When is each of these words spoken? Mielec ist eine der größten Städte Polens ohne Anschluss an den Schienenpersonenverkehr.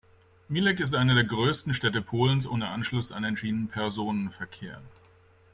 Mielec 0.47 0.79
ist 0.79 0.95
eine 0.95 1.13
der 1.13 1.25
größten 1.25 1.75
Städte 1.75 2.01
Polens 2.01 2.47
ohne 2.47 2.69
Anschluss 2.69 3.11
an 3.11 3.21
den 3.21 3.37
Schienenpersonenverkehr. 3.37 4.81